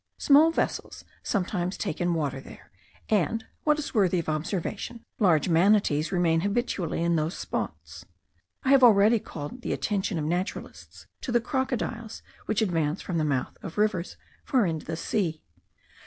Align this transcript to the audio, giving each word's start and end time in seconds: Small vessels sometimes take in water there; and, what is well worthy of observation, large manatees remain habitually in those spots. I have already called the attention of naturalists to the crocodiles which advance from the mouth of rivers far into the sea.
Small 0.17 0.49
vessels 0.49 1.05
sometimes 1.21 1.77
take 1.77 2.01
in 2.01 2.15
water 2.15 2.41
there; 2.41 2.71
and, 3.07 3.45
what 3.65 3.77
is 3.77 3.93
well 3.93 4.01
worthy 4.01 4.17
of 4.17 4.27
observation, 4.29 5.05
large 5.19 5.47
manatees 5.47 6.11
remain 6.11 6.41
habitually 6.41 7.03
in 7.03 7.17
those 7.17 7.37
spots. 7.37 8.03
I 8.63 8.69
have 8.71 8.83
already 8.83 9.19
called 9.19 9.61
the 9.61 9.73
attention 9.73 10.17
of 10.17 10.25
naturalists 10.25 11.05
to 11.21 11.31
the 11.31 11.39
crocodiles 11.39 12.23
which 12.47 12.63
advance 12.63 13.03
from 13.03 13.19
the 13.19 13.23
mouth 13.23 13.55
of 13.61 13.77
rivers 13.77 14.17
far 14.43 14.65
into 14.65 14.87
the 14.87 14.97
sea. 14.97 15.43